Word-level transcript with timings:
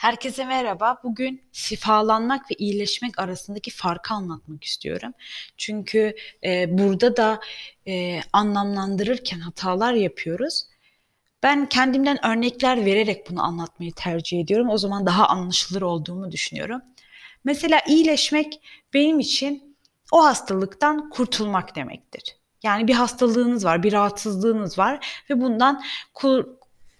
Herkese 0.00 0.44
merhaba. 0.44 1.00
Bugün 1.04 1.42
şifalanmak 1.52 2.50
ve 2.50 2.54
iyileşmek 2.58 3.18
arasındaki 3.18 3.70
farkı 3.70 4.14
anlatmak 4.14 4.64
istiyorum. 4.64 5.12
Çünkü 5.56 6.14
e, 6.44 6.78
burada 6.78 7.16
da 7.16 7.40
e, 7.86 8.20
anlamlandırırken 8.32 9.40
hatalar 9.40 9.92
yapıyoruz. 9.92 10.66
Ben 11.42 11.68
kendimden 11.68 12.26
örnekler 12.26 12.84
vererek 12.84 13.30
bunu 13.30 13.42
anlatmayı 13.42 13.92
tercih 13.92 14.40
ediyorum. 14.40 14.68
O 14.70 14.78
zaman 14.78 15.06
daha 15.06 15.26
anlaşılır 15.26 15.82
olduğumu 15.82 16.32
düşünüyorum. 16.32 16.82
Mesela 17.44 17.80
iyileşmek 17.88 18.60
benim 18.94 19.20
için 19.20 19.76
o 20.12 20.24
hastalıktan 20.24 21.10
kurtulmak 21.10 21.76
demektir. 21.76 22.36
Yani 22.62 22.88
bir 22.88 22.94
hastalığınız 22.94 23.64
var, 23.64 23.82
bir 23.82 23.92
rahatsızlığınız 23.92 24.78
var 24.78 25.24
ve 25.30 25.40
bundan 25.40 25.82
kur, 26.14 26.46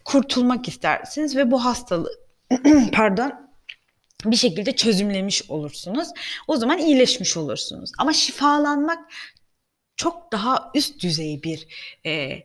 kurtulmak 0.04 0.68
istersiniz 0.68 1.36
ve 1.36 1.50
bu 1.50 1.64
hastalık 1.64 2.29
pardon 2.92 3.50
bir 4.24 4.36
şekilde 4.36 4.76
çözümlemiş 4.76 5.50
olursunuz. 5.50 6.08
O 6.48 6.56
zaman 6.56 6.78
iyileşmiş 6.78 7.36
olursunuz. 7.36 7.92
Ama 7.98 8.12
şifalanmak 8.12 9.12
çok 9.96 10.32
daha 10.32 10.70
üst 10.74 11.02
düzey 11.02 11.42
bir 11.42 11.66
e, 12.06 12.42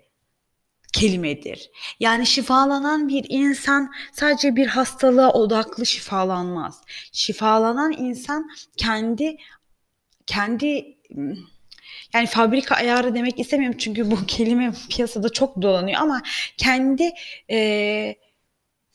kelimedir. 0.94 1.72
Yani 2.00 2.26
şifalanan 2.26 3.10
bir 3.10 3.26
insan 3.30 3.92
sadece 4.14 4.56
bir 4.56 4.68
hastalığa 4.68 5.32
odaklı 5.32 5.86
şifalanmaz. 5.86 6.82
Şifalanan 7.12 7.92
insan 7.92 8.50
kendi 8.78 9.38
kendi 10.26 10.98
yani 12.14 12.28
fabrika 12.28 12.76
ayarı 12.76 13.16
demek 13.16 13.40
istemiyorum 13.40 13.78
çünkü 13.80 14.12
bu 14.12 14.26
kelime 14.28 14.74
piyasada 14.90 15.30
çok 15.30 15.62
dolanıyor 15.62 16.02
ama 16.02 16.22
kendi 16.58 17.12
e, 17.52 18.16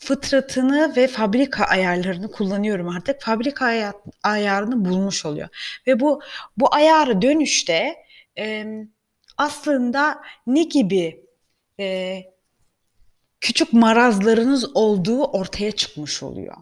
fıtratını 0.00 0.96
ve 0.96 1.08
fabrika 1.08 1.64
ayarlarını 1.64 2.30
kullanıyorum 2.30 2.88
artık. 2.88 3.22
Fabrika 3.22 3.92
ayarını 4.22 4.84
bulmuş 4.84 5.26
oluyor. 5.26 5.48
Ve 5.86 6.00
bu 6.00 6.20
bu 6.56 6.74
ayarı 6.74 7.22
dönüşte 7.22 7.96
e, 8.38 8.66
aslında 9.38 10.22
ne 10.46 10.62
gibi 10.62 11.24
e, 11.80 12.18
küçük 13.40 13.72
marazlarınız 13.72 14.76
olduğu 14.76 15.24
ortaya 15.24 15.72
çıkmış 15.72 16.22
oluyor. 16.22 16.56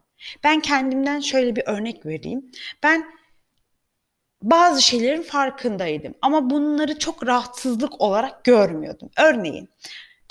Ben 0.45 0.61
kendimden 0.61 1.21
şöyle 1.21 1.57
bir 1.57 1.63
örnek 1.67 2.07
vereyim. 2.07 2.51
Ben 2.83 3.07
bazı 4.43 4.83
şeylerin 4.83 5.23
farkındaydım 5.23 6.15
ama 6.23 6.51
bunları 6.51 6.99
çok 6.99 7.27
rahatsızlık 7.27 8.01
olarak 8.01 8.45
görmüyordum. 8.45 9.11
Örneğin 9.19 9.69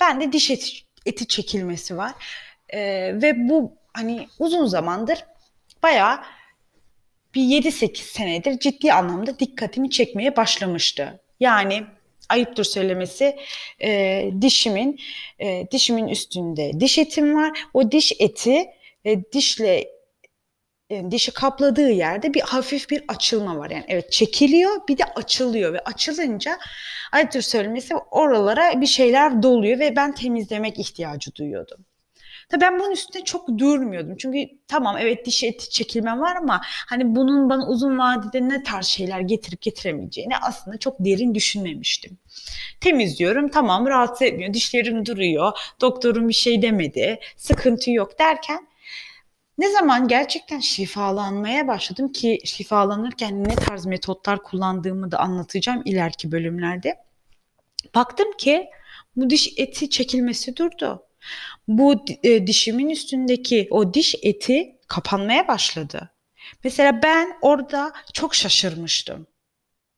ben 0.00 0.20
de 0.20 0.32
diş 0.32 0.50
eti, 0.50 0.70
eti 1.06 1.26
çekilmesi 1.26 1.96
var 1.96 2.14
e, 2.68 2.80
ve 3.22 3.48
bu 3.48 3.72
hani 3.92 4.28
uzun 4.38 4.66
zamandır 4.66 5.24
bayağı 5.82 6.20
bir 7.34 7.42
7-8 7.42 7.96
senedir 7.96 8.58
ciddi 8.58 8.92
anlamda 8.92 9.38
dikkatimi 9.38 9.90
çekmeye 9.90 10.36
başlamıştı. 10.36 11.20
Yani 11.40 11.82
ayıptır 12.28 12.64
söylemesi 12.64 13.36
e, 13.82 14.30
dişimin 14.40 15.00
e, 15.38 15.66
dişimin 15.70 16.08
üstünde 16.08 16.80
diş 16.80 16.98
etim 16.98 17.36
var. 17.36 17.58
O 17.74 17.90
diş 17.92 18.12
eti 18.20 18.66
e, 19.04 19.32
dişle 19.32 19.88
e, 20.90 21.10
dişi 21.10 21.30
kapladığı 21.30 21.90
yerde 21.90 22.34
bir 22.34 22.40
hafif 22.40 22.90
bir 22.90 23.04
açılma 23.08 23.58
var. 23.58 23.70
Yani 23.70 23.84
evet 23.88 24.12
çekiliyor 24.12 24.88
bir 24.88 24.98
de 24.98 25.04
açılıyor 25.04 25.72
ve 25.72 25.80
açılınca 25.80 26.58
ayıptır 27.12 27.42
söylemesi 27.42 27.94
oralara 27.94 28.80
bir 28.80 28.86
şeyler 28.86 29.42
doluyor 29.42 29.78
ve 29.78 29.96
ben 29.96 30.14
temizlemek 30.14 30.78
ihtiyacı 30.78 31.34
duyuyordum. 31.34 31.84
Tabii 32.48 32.60
ben 32.60 32.78
bunun 32.78 32.90
üstünde 32.90 33.24
çok 33.24 33.58
durmuyordum. 33.58 34.16
Çünkü 34.16 34.38
tamam 34.68 34.96
evet 34.98 35.26
diş 35.26 35.44
eti 35.44 35.70
çekilme 35.70 36.18
var 36.18 36.36
ama 36.36 36.60
hani 36.64 37.16
bunun 37.16 37.50
bana 37.50 37.68
uzun 37.68 37.98
vadede 37.98 38.48
ne 38.48 38.62
tarz 38.62 38.86
şeyler 38.86 39.20
getirip 39.20 39.60
getiremeyeceğini 39.60 40.36
aslında 40.36 40.78
çok 40.78 40.96
derin 40.98 41.34
düşünmemiştim. 41.34 42.18
Temizliyorum 42.80 43.48
tamam 43.48 43.86
rahatsız 43.86 44.22
etmiyor. 44.22 44.54
Dişlerim 44.54 45.06
duruyor. 45.06 45.52
Doktorum 45.80 46.28
bir 46.28 46.34
şey 46.34 46.62
demedi. 46.62 47.18
Sıkıntı 47.36 47.90
yok 47.90 48.18
derken 48.18 48.68
ne 49.58 49.72
zaman 49.72 50.08
gerçekten 50.08 50.60
şifalanmaya 50.60 51.68
başladım 51.68 52.12
ki 52.12 52.38
şifalanırken 52.44 53.44
ne 53.44 53.54
tarz 53.54 53.86
metotlar 53.86 54.42
kullandığımı 54.42 55.10
da 55.10 55.18
anlatacağım 55.18 55.82
ileriki 55.84 56.32
bölümlerde. 56.32 56.96
Baktım 57.94 58.32
ki 58.38 58.68
bu 59.16 59.30
diş 59.30 59.52
eti 59.56 59.90
çekilmesi 59.90 60.56
durdu 60.56 61.07
bu 61.68 62.04
e, 62.22 62.46
dişimin 62.46 62.90
üstündeki 62.90 63.68
o 63.70 63.94
diş 63.94 64.14
eti 64.22 64.76
kapanmaya 64.88 65.48
başladı. 65.48 66.10
Mesela 66.64 67.02
ben 67.02 67.38
orada 67.42 67.92
çok 68.12 68.34
şaşırmıştım. 68.34 69.26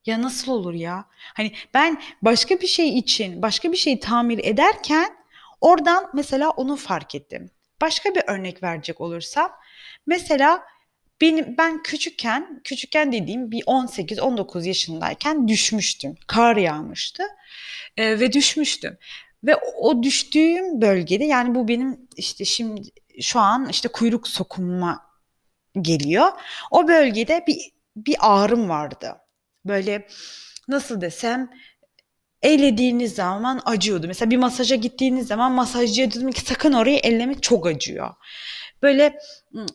Ya 0.07 0.23
nasıl 0.23 0.53
olur 0.53 0.75
ya? 0.75 1.05
Hani 1.35 1.53
ben 1.75 2.03
başka 2.23 2.61
bir 2.61 2.67
şey 2.67 2.99
için, 2.99 3.43
başka 3.43 3.73
bir 3.73 3.77
şeyi 3.77 4.01
tamir 4.01 4.41
ederken 4.45 5.17
oradan 5.61 6.11
mesela 6.15 6.51
onu 6.51 6.77
fark 6.77 7.15
ettim. 7.15 7.51
Başka 7.81 8.15
bir 8.15 8.23
örnek 8.27 8.63
verecek 8.63 9.01
olursam 9.01 9.53
mesela 10.07 10.63
benim 11.21 11.57
ben 11.59 11.83
küçükken, 11.83 12.61
küçükken 12.65 13.13
dediğim 13.13 13.51
bir 13.51 13.63
18-19 13.63 14.67
yaşındayken 14.67 15.49
düşmüştüm. 15.49 16.15
Kar 16.27 16.57
yağmıştı 16.57 17.23
e, 17.97 18.21
ve 18.21 18.33
düşmüştüm. 18.33 18.99
Ve 19.45 19.57
o 19.57 20.03
düştüğüm 20.03 20.81
bölgede 20.81 21.25
yani 21.25 21.55
bu 21.55 21.69
benim 21.69 22.09
işte 22.17 22.45
şimdi 22.45 22.83
şu 23.21 23.41
an 23.41 23.69
işte 23.69 23.89
kuyruk 23.89 24.29
sokunma 24.29 25.07
geliyor. 25.81 26.29
O 26.71 26.89
bölgede 26.89 27.45
bir 27.47 27.57
bir 27.97 28.17
ağrım 28.21 28.69
vardı. 28.69 29.17
Böyle 29.65 30.07
nasıl 30.69 31.01
desem 31.01 31.51
ellediğiniz 32.43 33.15
zaman 33.15 33.61
acıyordu. 33.65 34.07
Mesela 34.07 34.31
bir 34.31 34.37
masaja 34.37 34.77
gittiğiniz 34.77 35.27
zaman 35.27 35.53
masajcıya 35.53 36.11
dedim 36.13 36.33
ki 36.33 36.41
sakın 36.41 36.73
orayı 36.73 36.99
ellemek 36.99 37.43
çok 37.43 37.67
acıyor. 37.67 38.15
Böyle 38.83 39.19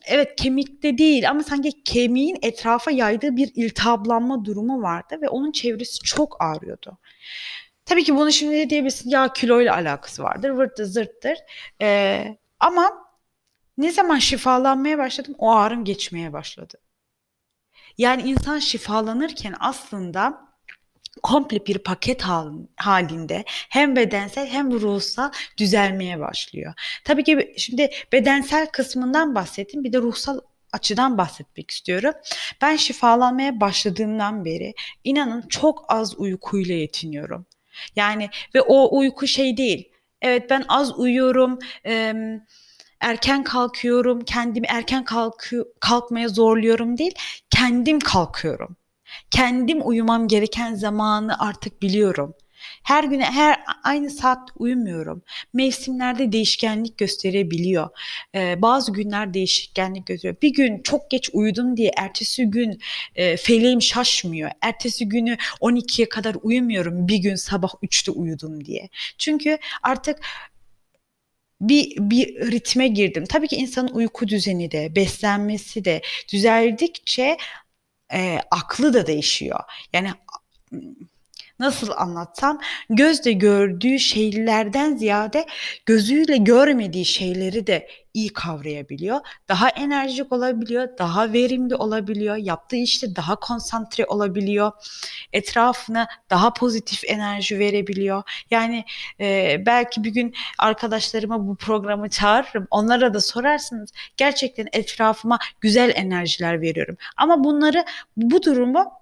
evet 0.06 0.36
kemikte 0.36 0.98
değil 0.98 1.30
ama 1.30 1.42
sanki 1.42 1.82
kemiğin 1.84 2.38
etrafa 2.42 2.90
yaydığı 2.90 3.36
bir 3.36 3.52
iltihaplanma 3.54 4.44
durumu 4.44 4.82
vardı 4.82 5.18
ve 5.22 5.28
onun 5.28 5.52
çevresi 5.52 5.98
çok 5.98 6.36
ağrıyordu. 6.40 6.98
Tabii 7.86 8.04
ki 8.04 8.16
bunu 8.16 8.32
şimdi 8.32 8.54
de 8.56 8.70
diyebilirsin 8.70 9.10
ya 9.10 9.32
kiloyla 9.32 9.74
alakası 9.74 10.22
vardır, 10.22 10.50
vırttır 10.50 10.84
zırttır. 10.84 11.38
Ee, 11.82 12.38
ama 12.60 13.06
ne 13.78 13.92
zaman 13.92 14.18
şifalanmaya 14.18 14.98
başladım 14.98 15.34
o 15.38 15.52
ağrım 15.52 15.84
geçmeye 15.84 16.32
başladı. 16.32 16.80
Yani 17.98 18.22
insan 18.22 18.58
şifalanırken 18.58 19.54
aslında 19.60 20.46
komple 21.22 21.66
bir 21.66 21.78
paket 21.78 22.22
halinde 22.76 23.44
hem 23.46 23.96
bedensel 23.96 24.46
hem 24.46 24.72
ruhsal 24.72 25.30
düzelmeye 25.58 26.20
başlıyor. 26.20 26.74
Tabii 27.04 27.24
ki 27.24 27.54
şimdi 27.56 27.90
bedensel 28.12 28.66
kısmından 28.66 29.34
bahsettim 29.34 29.84
bir 29.84 29.92
de 29.92 29.98
ruhsal 29.98 30.40
açıdan 30.72 31.18
bahsetmek 31.18 31.70
istiyorum. 31.70 32.12
Ben 32.62 32.76
şifalanmaya 32.76 33.60
başladığımdan 33.60 34.44
beri 34.44 34.74
inanın 35.04 35.48
çok 35.48 35.84
az 35.88 36.18
uykuyla 36.18 36.74
yetiniyorum. 36.74 37.46
Yani 37.96 38.30
ve 38.54 38.60
o 38.60 38.98
uyku 38.98 39.26
şey 39.26 39.56
değil. 39.56 39.88
Evet 40.22 40.50
ben 40.50 40.64
az 40.68 40.98
uyuyorum. 40.98 41.58
E, 41.86 42.14
erken 43.00 43.44
kalkıyorum. 43.44 44.20
Kendimi 44.24 44.66
erken 44.66 45.04
kalkı, 45.04 45.64
kalkmaya 45.80 46.28
zorluyorum 46.28 46.98
değil. 46.98 47.14
Kendim 47.50 48.00
kalkıyorum. 48.00 48.76
Kendim 49.30 49.88
uyumam 49.88 50.28
gereken 50.28 50.74
zamanı 50.74 51.38
artık 51.38 51.82
biliyorum. 51.82 52.34
Her 52.82 53.04
güne 53.04 53.24
her 53.24 53.60
aynı 53.82 54.10
saat 54.10 54.50
uyumuyorum. 54.56 55.22
Mevsimlerde 55.52 56.32
değişkenlik 56.32 56.98
gösterebiliyor. 56.98 57.88
Ee, 58.34 58.62
bazı 58.62 58.92
günler 58.92 59.34
değişkenlik 59.34 60.06
gösteriyor. 60.06 60.36
Bir 60.42 60.52
gün 60.52 60.82
çok 60.82 61.10
geç 61.10 61.30
uyudum 61.32 61.76
diye 61.76 61.90
ertesi 61.96 62.44
gün 62.44 62.80
e, 63.14 63.36
feleğim 63.36 63.82
şaşmıyor. 63.82 64.50
Ertesi 64.60 65.08
günü 65.08 65.36
12'ye 65.60 66.08
kadar 66.08 66.36
uyumuyorum. 66.42 67.08
Bir 67.08 67.18
gün 67.18 67.34
sabah 67.34 67.70
3'te 67.82 68.10
uyudum 68.10 68.64
diye. 68.64 68.88
Çünkü 69.18 69.58
artık 69.82 70.18
bir, 71.60 71.96
bir 71.98 72.52
ritme 72.52 72.88
girdim. 72.88 73.24
Tabii 73.28 73.48
ki 73.48 73.56
insanın 73.56 73.88
uyku 73.88 74.28
düzeni 74.28 74.70
de, 74.70 74.96
beslenmesi 74.96 75.84
de 75.84 76.02
düzeldikçe 76.32 77.36
e, 78.12 78.40
aklı 78.50 78.94
da 78.94 79.06
değişiyor. 79.06 79.60
Yani 79.92 80.10
nasıl 81.58 81.90
anlatsam 81.96 82.60
gözle 82.90 83.32
gördüğü 83.32 83.98
şeylerden 83.98 84.96
ziyade 84.96 85.46
gözüyle 85.86 86.36
görmediği 86.36 87.04
şeyleri 87.04 87.66
de 87.66 87.88
iyi 88.16 88.32
kavrayabiliyor. 88.32 89.20
Daha 89.48 89.68
enerjik 89.68 90.32
olabiliyor, 90.32 90.88
daha 90.98 91.32
verimli 91.32 91.74
olabiliyor, 91.74 92.36
yaptığı 92.36 92.76
işte 92.76 93.16
daha 93.16 93.36
konsantre 93.36 94.06
olabiliyor, 94.06 94.72
etrafına 95.32 96.06
daha 96.30 96.52
pozitif 96.52 97.04
enerji 97.04 97.58
verebiliyor. 97.58 98.22
Yani 98.50 98.84
e, 99.20 99.56
belki 99.66 100.04
bir 100.04 100.10
gün 100.10 100.34
arkadaşlarıma 100.58 101.46
bu 101.48 101.56
programı 101.56 102.10
çağırırım, 102.10 102.66
onlara 102.70 103.14
da 103.14 103.20
sorarsınız. 103.20 103.92
Gerçekten 104.16 104.68
etrafıma 104.72 105.38
güzel 105.60 105.92
enerjiler 105.94 106.60
veriyorum. 106.60 106.96
Ama 107.16 107.44
bunları, 107.44 107.84
bu 108.16 108.42
durumu 108.42 108.92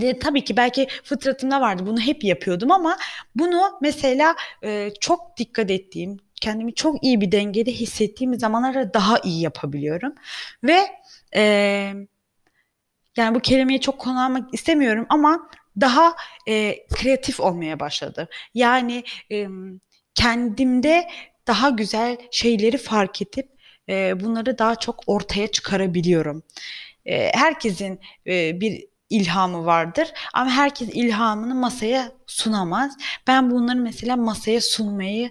de, 0.00 0.18
tabii 0.18 0.44
ki 0.44 0.56
belki 0.56 0.88
fıtratımda 1.04 1.60
vardı 1.60 1.82
bunu 1.86 2.00
hep 2.00 2.24
yapıyordum 2.24 2.70
ama 2.70 2.96
bunu 3.36 3.78
mesela 3.82 4.34
e, 4.64 4.90
çok 5.00 5.36
dikkat 5.36 5.70
ettiğim 5.70 6.16
kendimi 6.40 6.74
çok 6.74 7.04
iyi 7.04 7.20
bir 7.20 7.32
dengede 7.32 7.72
hissettiğim 7.72 8.38
zamanlarda 8.38 8.94
daha 8.94 9.18
iyi 9.18 9.42
yapabiliyorum. 9.42 10.14
Ve 10.64 10.78
e, 11.36 11.42
yani 13.16 13.34
bu 13.34 13.40
kelimeyi 13.40 13.80
çok 13.80 13.98
kullanmak 13.98 14.54
istemiyorum 14.54 15.06
ama 15.08 15.48
daha 15.80 16.14
e, 16.48 16.86
kreatif 16.94 17.40
olmaya 17.40 17.80
başladım. 17.80 18.28
Yani 18.54 19.04
e, 19.32 19.46
kendimde 20.14 21.08
daha 21.46 21.70
güzel 21.70 22.16
şeyleri 22.30 22.78
fark 22.78 23.22
edip 23.22 23.48
e, 23.88 24.20
bunları 24.20 24.58
daha 24.58 24.76
çok 24.76 25.00
ortaya 25.06 25.46
çıkarabiliyorum. 25.46 26.42
E, 27.06 27.32
herkesin 27.34 28.00
e, 28.26 28.60
bir 28.60 28.91
ilhamı 29.12 29.66
vardır 29.66 30.12
ama 30.34 30.50
herkes 30.50 30.88
ilhamını 30.88 31.54
masaya 31.54 32.12
sunamaz. 32.26 32.96
Ben 33.26 33.50
bunları 33.50 33.78
mesela 33.78 34.16
masaya 34.16 34.60
sunmayı 34.60 35.30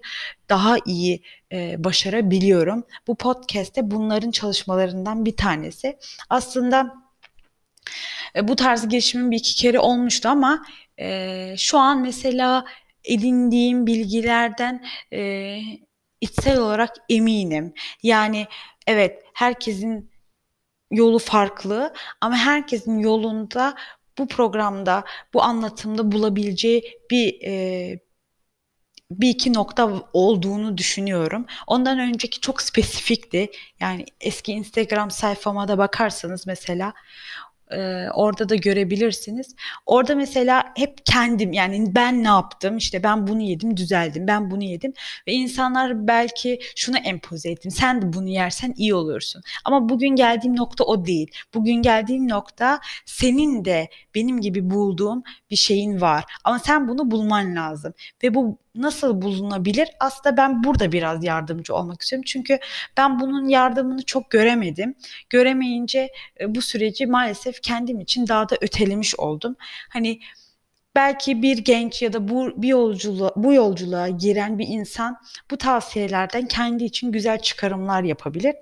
daha 0.49 0.77
iyi 0.85 1.23
e, 1.51 1.83
başarabiliyorum. 1.83 2.83
Bu 3.07 3.15
podcast'te 3.15 3.91
bunların 3.91 4.31
çalışmalarından 4.31 5.25
bir 5.25 5.37
tanesi. 5.37 5.97
Aslında 6.29 6.93
e, 8.35 8.47
bu 8.47 8.55
tarz 8.55 8.87
girişimim 8.87 9.31
bir 9.31 9.37
iki 9.37 9.55
kere 9.55 9.79
olmuştu 9.79 10.29
ama 10.29 10.65
e, 10.99 11.55
şu 11.57 11.77
an 11.77 12.01
mesela 12.01 12.65
edindiğim 13.03 13.87
bilgilerden 13.87 14.85
e, 15.13 15.57
içsel 16.21 16.57
olarak 16.57 16.95
eminim. 17.09 17.73
Yani 18.03 18.47
evet 18.87 19.23
herkesin 19.33 20.10
yolu 20.91 21.19
farklı 21.19 21.93
ama 22.21 22.35
herkesin 22.35 22.99
yolunda 22.99 23.75
bu 24.17 24.27
programda, 24.27 25.03
bu 25.33 25.43
anlatımda 25.43 26.11
bulabileceği 26.11 26.99
bir 27.11 27.41
e, 27.45 27.99
bir 29.11 29.29
iki 29.29 29.53
nokta 29.53 30.03
olduğunu 30.13 30.77
düşünüyorum. 30.77 31.45
Ondan 31.67 31.99
önceki 31.99 32.39
çok 32.39 32.61
spesifikti. 32.61 33.51
Yani 33.79 34.05
eski 34.21 34.51
Instagram 34.51 35.11
sayfama 35.11 35.67
da 35.67 35.77
bakarsanız 35.77 36.47
mesela 36.47 36.93
e, 37.73 38.09
orada 38.13 38.49
da 38.49 38.55
görebilirsiniz. 38.55 39.55
Orada 39.85 40.15
mesela 40.15 40.63
hep 40.75 41.05
kendim 41.05 41.53
yani 41.53 41.95
ben 41.95 42.23
ne 42.23 42.27
yaptım 42.27 42.77
işte 42.77 43.03
ben 43.03 43.27
bunu 43.27 43.41
yedim 43.41 43.77
düzeldim 43.77 44.27
ben 44.27 44.51
bunu 44.51 44.63
yedim 44.63 44.93
ve 45.27 45.31
insanlar 45.31 46.07
belki 46.07 46.59
şunu 46.75 46.97
empoze 46.97 47.49
ettim 47.49 47.71
sen 47.71 48.01
de 48.01 48.13
bunu 48.13 48.29
yersen 48.29 48.73
iyi 48.77 48.93
olursun. 48.93 49.41
Ama 49.65 49.89
bugün 49.89 50.09
geldiğim 50.09 50.55
nokta 50.55 50.83
o 50.83 51.05
değil. 51.05 51.31
Bugün 51.53 51.75
geldiğim 51.75 52.29
nokta 52.29 52.79
senin 53.05 53.65
de 53.65 53.89
benim 54.15 54.41
gibi 54.41 54.69
bulduğum 54.69 55.23
bir 55.51 55.55
şeyin 55.55 56.01
var 56.01 56.23
ama 56.43 56.59
sen 56.59 56.87
bunu 56.87 57.11
bulman 57.11 57.55
lazım 57.55 57.93
ve 58.23 58.33
bu 58.33 58.57
nasıl 58.75 59.21
bulunabilir? 59.21 59.89
Aslında 59.99 60.37
ben 60.37 60.63
burada 60.63 60.91
biraz 60.91 61.23
yardımcı 61.23 61.75
olmak 61.75 62.01
istiyorum. 62.01 62.23
Çünkü 62.27 62.59
ben 62.97 63.19
bunun 63.19 63.47
yardımını 63.47 64.05
çok 64.05 64.29
göremedim. 64.29 64.95
Göremeyince 65.29 66.09
e, 66.39 66.55
bu 66.55 66.61
süreci 66.61 67.07
maalesef 67.07 67.61
kendim 67.61 67.99
için 67.99 68.27
daha 68.27 68.49
da 68.49 68.55
ötelemiş 68.61 69.15
oldum. 69.15 69.55
Hani 69.89 70.19
belki 70.95 71.41
bir 71.41 71.57
genç 71.57 72.01
ya 72.01 72.13
da 72.13 72.27
bu 72.29 72.61
bir 72.61 72.67
yolculuğa, 72.67 73.31
bu 73.35 73.53
yolculuğa 73.53 74.09
giren 74.09 74.59
bir 74.59 74.67
insan 74.67 75.17
bu 75.51 75.57
tavsiyelerden 75.57 76.47
kendi 76.47 76.83
için 76.83 77.11
güzel 77.11 77.39
çıkarımlar 77.39 78.03
yapabilir. 78.03 78.55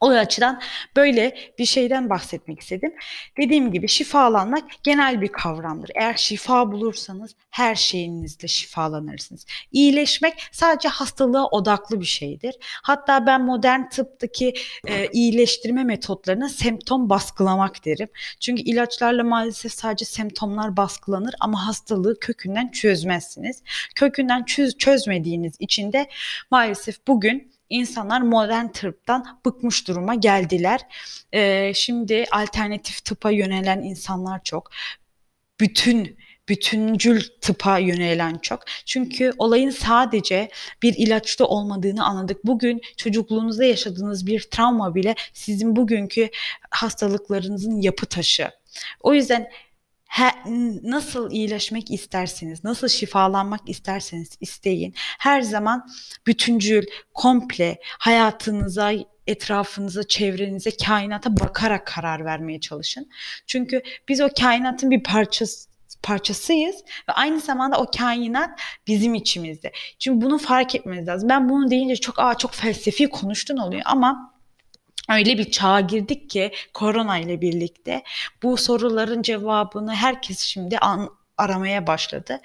O 0.00 0.08
açıdan 0.08 0.60
böyle 0.96 1.36
bir 1.58 1.64
şeyden 1.64 2.10
bahsetmek 2.10 2.60
istedim. 2.60 2.94
Dediğim 3.38 3.72
gibi 3.72 3.88
şifalanmak 3.88 4.64
genel 4.82 5.20
bir 5.20 5.28
kavramdır. 5.28 5.90
Eğer 5.94 6.14
şifa 6.14 6.72
bulursanız 6.72 7.34
her 7.50 7.74
şeyinizle 7.74 8.48
şifalanırsınız. 8.48 9.46
İyileşmek 9.72 10.48
sadece 10.52 10.88
hastalığa 10.88 11.46
odaklı 11.46 12.00
bir 12.00 12.06
şeydir. 12.06 12.54
Hatta 12.82 13.26
ben 13.26 13.44
modern 13.44 13.88
tıptaki 13.88 14.54
e, 14.86 15.08
iyileştirme 15.12 15.84
metotlarına 15.84 16.48
semptom 16.48 17.10
baskılamak 17.10 17.84
derim. 17.84 18.08
Çünkü 18.40 18.62
ilaçlarla 18.62 19.24
maalesef 19.24 19.72
sadece 19.72 20.04
semptomlar 20.04 20.76
baskılanır 20.76 21.34
ama 21.40 21.66
hastalığı 21.66 22.20
kökünden 22.20 22.68
çözmezsiniz. 22.68 23.62
Kökünden 23.94 24.44
çöz, 24.44 24.78
çözmediğiniz 24.78 25.54
için 25.58 25.92
de 25.92 26.06
maalesef 26.50 27.06
bugün 27.06 27.55
insanlar 27.70 28.20
modern 28.20 28.68
tıptan 28.68 29.40
bıkmış 29.46 29.88
duruma 29.88 30.14
geldiler. 30.14 30.80
Ee, 31.32 31.72
şimdi 31.74 32.24
alternatif 32.32 33.04
tıpa 33.04 33.30
yönelen 33.30 33.82
insanlar 33.82 34.42
çok. 34.44 34.70
Bütün 35.60 36.18
bütüncül 36.48 37.22
tıpa 37.40 37.78
yönelen 37.78 38.38
çok. 38.38 38.60
Çünkü 38.84 39.32
olayın 39.38 39.70
sadece 39.70 40.48
bir 40.82 40.94
ilaçta 40.94 41.44
olmadığını 41.44 42.04
anladık. 42.04 42.44
Bugün 42.44 42.80
çocukluğunuzda 42.96 43.64
yaşadığınız 43.64 44.26
bir 44.26 44.40
travma 44.40 44.94
bile 44.94 45.14
sizin 45.32 45.76
bugünkü 45.76 46.28
hastalıklarınızın 46.70 47.80
yapı 47.80 48.06
taşı. 48.06 48.50
O 49.00 49.14
yüzden 49.14 49.50
He, 50.06 50.30
nasıl 50.82 51.30
iyileşmek 51.30 51.90
isterseniz, 51.90 52.64
nasıl 52.64 52.88
şifalanmak 52.88 53.68
isterseniz 53.68 54.36
isteyin. 54.40 54.94
Her 55.18 55.40
zaman 55.40 55.86
bütüncül, 56.26 56.86
komple 57.14 57.78
hayatınıza, 57.98 58.92
etrafınıza, 59.26 60.02
çevrenize, 60.08 60.70
kainata 60.86 61.36
bakarak 61.36 61.86
karar 61.86 62.24
vermeye 62.24 62.60
çalışın. 62.60 63.08
Çünkü 63.46 63.82
biz 64.08 64.20
o 64.20 64.28
kainatın 64.40 64.90
bir 64.90 65.02
parçası 65.02 65.68
parçasıyız 66.02 66.76
ve 67.08 67.12
aynı 67.12 67.40
zamanda 67.40 67.80
o 67.80 67.90
kainat 67.98 68.60
bizim 68.86 69.14
içimizde. 69.14 69.72
Çünkü 69.98 70.26
bunu 70.26 70.38
fark 70.38 70.74
etmeniz 70.74 71.08
lazım. 71.08 71.28
Ben 71.28 71.48
bunu 71.48 71.70
deyince 71.70 71.96
çok 71.96 72.18
aa 72.18 72.38
çok 72.38 72.54
felsefi 72.54 73.08
konuştun 73.08 73.56
oluyor 73.56 73.82
ama 73.84 74.35
öyle 75.08 75.38
bir 75.38 75.50
çağa 75.50 75.80
girdik 75.80 76.30
ki 76.30 76.52
korona 76.74 77.18
ile 77.18 77.40
birlikte 77.40 78.02
bu 78.42 78.56
soruların 78.56 79.22
cevabını 79.22 79.94
herkes 79.94 80.38
şimdi 80.40 80.78
an, 80.78 81.10
aramaya 81.38 81.86
başladı. 81.86 82.40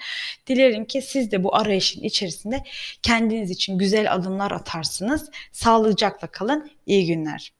Dilerim 0.46 0.84
ki 0.84 1.02
siz 1.02 1.30
de 1.32 1.44
bu 1.44 1.56
arayışın 1.56 2.02
içerisinde 2.02 2.64
kendiniz 3.02 3.50
için 3.50 3.78
güzel 3.78 4.14
adımlar 4.14 4.50
atarsınız. 4.50 5.30
Sağlıcakla 5.52 6.26
kalın. 6.26 6.70
İyi 6.86 7.06
günler. 7.06 7.52